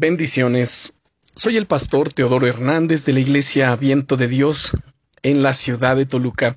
Bendiciones. 0.00 0.94
Soy 1.34 1.56
el 1.56 1.66
pastor 1.66 2.12
Teodoro 2.12 2.46
Hernández 2.46 3.04
de 3.04 3.12
la 3.12 3.18
Iglesia 3.18 3.74
Viento 3.74 4.16
de 4.16 4.28
Dios 4.28 4.70
en 5.24 5.42
la 5.42 5.52
ciudad 5.52 5.96
de 5.96 6.06
Toluca. 6.06 6.56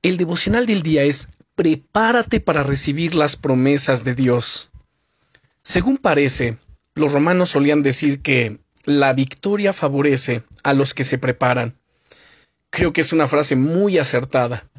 El 0.00 0.16
devocional 0.16 0.64
del 0.64 0.82
día 0.82 1.02
es 1.02 1.26
Prepárate 1.56 2.38
para 2.38 2.62
recibir 2.62 3.16
las 3.16 3.34
promesas 3.34 4.04
de 4.04 4.14
Dios. 4.14 4.70
Según 5.64 5.98
parece, 5.98 6.56
los 6.94 7.10
romanos 7.10 7.50
solían 7.50 7.82
decir 7.82 8.22
que 8.22 8.60
la 8.84 9.12
victoria 9.12 9.72
favorece 9.72 10.44
a 10.62 10.72
los 10.72 10.94
que 10.94 11.02
se 11.02 11.18
preparan. 11.18 11.76
Creo 12.70 12.92
que 12.92 13.00
es 13.00 13.12
una 13.12 13.26
frase 13.26 13.56
muy 13.56 13.98
acertada. 13.98 14.70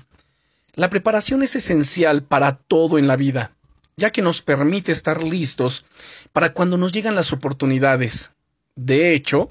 La 0.76 0.90
preparación 0.90 1.44
es 1.44 1.58
esencial 1.58 2.24
para 2.24 2.54
todo 2.54 2.98
en 2.98 3.08
la 3.08 3.18
vida 3.18 3.57
ya 3.98 4.12
que 4.12 4.22
nos 4.22 4.44
permite 4.44 4.92
estar 4.92 5.24
listos 5.24 5.84
para 6.32 6.54
cuando 6.54 6.78
nos 6.78 6.92
llegan 6.92 7.16
las 7.16 7.34
oportunidades. 7.34 8.32
De 8.76 9.14
hecho, 9.14 9.50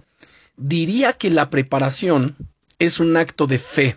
diría 0.57 1.15
que 1.15 1.31
la 1.31 1.51
preparación 1.51 2.37
es 2.79 3.01
un 3.01 3.17
acto 3.17 3.49
de 3.49 3.59
fe. 3.59 3.97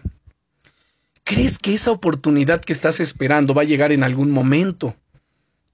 ¿Crees 1.23 1.59
que 1.59 1.75
esa 1.75 1.91
oportunidad 1.91 2.61
que 2.61 2.73
estás 2.73 2.99
esperando 2.99 3.53
va 3.53 3.61
a 3.61 3.65
llegar 3.65 3.91
en 3.91 4.03
algún 4.03 4.31
momento? 4.31 4.95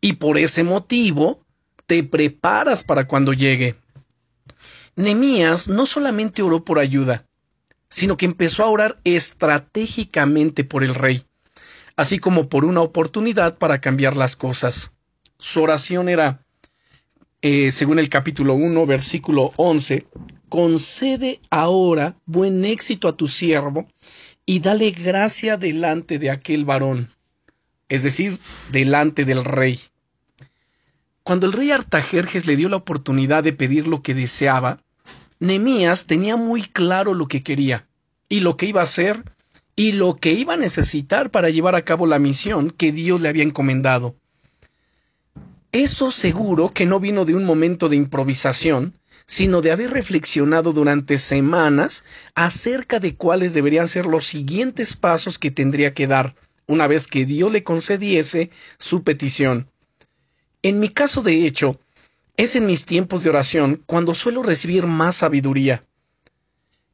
Y 0.01 0.13
por 0.13 0.37
ese 0.37 0.65
motivo, 0.65 1.39
te 1.85 2.03
preparas 2.03 2.83
para 2.83 3.07
cuando 3.07 3.31
llegue. 3.31 3.77
Nemías 4.97 5.69
no 5.69 5.85
solamente 5.85 6.41
oró 6.41 6.65
por 6.65 6.79
ayuda, 6.79 7.25
sino 7.87 8.17
que 8.17 8.25
empezó 8.25 8.63
a 8.63 8.69
orar 8.69 8.99
estratégicamente 9.05 10.65
por 10.65 10.83
el 10.83 10.93
rey 10.95 11.23
así 11.95 12.19
como 12.19 12.49
por 12.49 12.65
una 12.65 12.81
oportunidad 12.81 13.57
para 13.57 13.79
cambiar 13.79 14.17
las 14.17 14.35
cosas. 14.35 14.93
Su 15.37 15.63
oración 15.63 16.09
era, 16.09 16.45
eh, 17.41 17.71
según 17.71 17.99
el 17.99 18.09
capítulo 18.09 18.53
1, 18.53 18.85
versículo 18.85 19.51
11, 19.57 20.05
concede 20.49 21.39
ahora 21.49 22.15
buen 22.25 22.65
éxito 22.65 23.07
a 23.07 23.17
tu 23.17 23.27
siervo 23.27 23.87
y 24.45 24.59
dale 24.59 24.91
gracia 24.91 25.57
delante 25.57 26.19
de 26.19 26.29
aquel 26.29 26.65
varón, 26.65 27.09
es 27.89 28.03
decir, 28.03 28.37
delante 28.71 29.25
del 29.25 29.43
rey. 29.43 29.79
Cuando 31.23 31.47
el 31.47 31.53
rey 31.53 31.71
Artajerjes 31.71 32.45
le 32.45 32.55
dio 32.55 32.69
la 32.69 32.75
oportunidad 32.75 33.43
de 33.43 33.53
pedir 33.53 33.87
lo 33.87 34.03
que 34.03 34.13
deseaba, 34.13 34.79
Nemías 35.39 36.05
tenía 36.05 36.37
muy 36.37 36.61
claro 36.61 37.13
lo 37.13 37.27
que 37.27 37.41
quería 37.41 37.87
y 38.29 38.41
lo 38.41 38.57
que 38.57 38.67
iba 38.67 38.81
a 38.81 38.83
hacer 38.83 39.34
y 39.75 39.91
lo 39.91 40.15
que 40.15 40.31
iba 40.31 40.53
a 40.53 40.57
necesitar 40.57 41.31
para 41.31 41.49
llevar 41.49 41.75
a 41.75 41.83
cabo 41.83 42.07
la 42.07 42.19
misión 42.19 42.71
que 42.71 42.91
Dios 42.91 43.21
le 43.21 43.29
había 43.29 43.43
encomendado. 43.43 44.15
Eso 45.71 46.11
seguro 46.11 46.69
que 46.69 46.85
no 46.85 46.99
vino 46.99 47.25
de 47.25 47.35
un 47.35 47.43
momento 47.43 47.89
de 47.89 47.97
improvisación, 47.97 48.97
sino 49.25 49.61
de 49.61 49.71
haber 49.71 49.91
reflexionado 49.91 50.71
durante 50.71 51.17
semanas 51.17 52.05
acerca 52.35 52.99
de 52.99 53.15
cuáles 53.15 53.53
deberían 53.53 53.87
ser 53.87 54.05
los 54.05 54.25
siguientes 54.25 54.95
pasos 54.95 55.39
que 55.39 55.51
tendría 55.51 55.93
que 55.93 56.07
dar 56.07 56.35
una 56.67 56.87
vez 56.87 57.07
que 57.07 57.25
Dios 57.25 57.51
le 57.51 57.63
concediese 57.63 58.51
su 58.77 59.03
petición. 59.03 59.69
En 60.61 60.79
mi 60.79 60.89
caso, 60.89 61.21
de 61.21 61.45
hecho, 61.45 61.79
es 62.37 62.55
en 62.55 62.65
mis 62.65 62.85
tiempos 62.85 63.23
de 63.23 63.29
oración 63.29 63.83
cuando 63.85 64.13
suelo 64.13 64.43
recibir 64.43 64.87
más 64.87 65.17
sabiduría. 65.17 65.83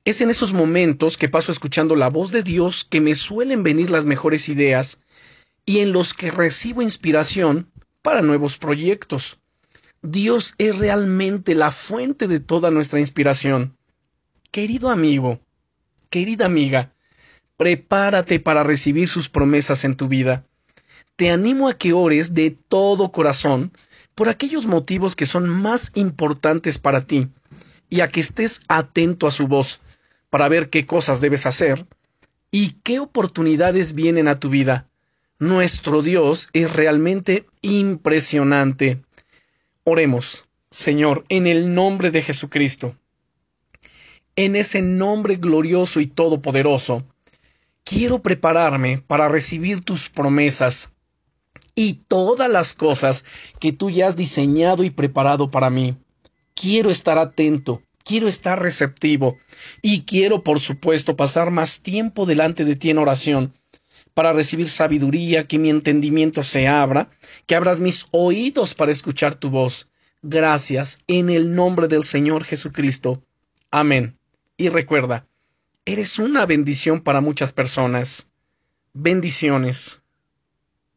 Es 0.03 0.19
en 0.19 0.31
esos 0.31 0.52
momentos 0.52 1.16
que 1.16 1.30
paso 1.30 1.52
escuchando 1.52 1.95
la 1.95 2.09
voz 2.09 2.31
de 2.31 2.41
Dios 2.41 2.83
que 2.83 2.99
me 2.99 3.13
suelen 3.13 3.61
venir 3.61 3.91
las 3.91 4.05
mejores 4.05 4.49
ideas 4.49 5.02
y 5.63 5.80
en 5.80 5.91
los 5.91 6.16
que 6.16 6.31
recibo 6.31 6.81
inspiración 6.81 7.69
para 8.02 8.23
nuevos 8.23 8.58
proyectos. 8.58 9.39
Dios 10.02 10.55
es 10.58 10.80
realmente 10.80 11.53
la 11.53 11.69
fuente 11.69 12.27
de 12.27 12.39
toda 12.39 12.71
nuestra 12.71 12.99
inspiración. 12.99 13.77
Querido 14.49 14.89
amigo, 14.89 15.39
querida 16.09 16.47
amiga, 16.47 16.93
prepárate 17.55 18.39
para 18.39 18.63
recibir 18.63 19.08
sus 19.08 19.30
promesas 19.30 19.83
en 19.83 19.95
tu 19.95 20.08
vida. 20.08 20.47
Te 21.15 21.30
animo 21.30 21.70
a 21.70 21.77
que 21.77 21.93
ores 21.93 22.33
de 22.33 22.49
todo 22.49 23.11
corazón 23.11 23.71
por 24.15 24.30
aquellos 24.30 24.65
motivos 24.65 25.15
que 25.15 25.27
son 25.27 25.47
más 25.47 25.92
importantes 25.93 26.80
para 26.80 27.02
ti 27.02 27.30
y 27.91 27.99
a 27.99 28.07
que 28.07 28.21
estés 28.21 28.61
atento 28.69 29.27
a 29.27 29.31
su 29.31 29.47
voz 29.47 29.81
para 30.31 30.47
ver 30.47 30.69
qué 30.71 30.87
cosas 30.87 31.21
debes 31.21 31.45
hacer 31.45 31.85
y 32.49 32.71
qué 32.83 32.99
oportunidades 32.99 33.93
vienen 33.93 34.27
a 34.27 34.39
tu 34.39 34.49
vida. 34.49 34.87
Nuestro 35.37 36.02
Dios 36.02 36.49
es 36.53 36.73
realmente 36.73 37.45
impresionante. 37.61 39.02
Oremos, 39.83 40.45
Señor, 40.71 41.25
en 41.29 41.47
el 41.47 41.75
nombre 41.75 42.11
de 42.11 42.21
Jesucristo. 42.21 42.95
En 44.37 44.55
ese 44.55 44.81
nombre 44.81 45.35
glorioso 45.35 45.99
y 45.99 46.08
todopoderoso, 46.08 47.03
quiero 47.83 48.21
prepararme 48.21 49.03
para 49.05 49.27
recibir 49.27 49.81
tus 49.81 50.09
promesas 50.09 50.93
y 51.75 51.95
todas 52.08 52.49
las 52.49 52.73
cosas 52.73 53.25
que 53.59 53.73
tú 53.73 53.89
ya 53.89 54.08
has 54.08 54.15
diseñado 54.15 54.85
y 54.85 54.91
preparado 54.91 55.52
para 55.52 55.69
mí. 55.69 55.97
Quiero 56.61 56.92
estar 56.92 57.17
atento, 57.17 57.82
quiero 58.04 58.27
estar 58.27 58.61
receptivo 58.61 59.38
y 59.82 60.04
quiero, 60.04 60.44
por 60.44 60.60
supuesto, 60.60 61.16
pasar 61.16 61.49
más 61.49 61.82
tiempo 61.82 62.27
delante 62.27 62.66
de 62.66 62.76
ti 62.76 62.92
en 62.92 62.99
oración 62.99 63.55
para 64.14 64.32
recibir 64.32 64.70
sabiduría, 64.70 65.48
que 65.48 65.58
mi 65.58 65.71
entendimiento 65.71 66.44
se 66.44 66.67
abra, 66.67 67.10
que 67.48 67.55
abras 67.55 67.80
mis 67.80 68.05
oídos 68.11 68.76
para 68.76 68.92
escuchar 68.92 69.33
tu 69.33 69.50
voz. 69.50 69.89
Gracias 70.21 71.00
en 71.08 71.32
el 71.32 71.55
nombre 71.55 71.88
del 71.88 72.04
Señor 72.04 72.44
Jesucristo. 72.44 73.23
Amén. 73.71 74.20
Y 74.55 74.70
recuerda, 74.70 75.26
eres 75.86 76.20
una 76.20 76.45
bendición 76.45 77.02
para 77.02 77.21
muchas 77.21 77.52
personas. 77.52 78.30
Bendiciones. 78.94 80.01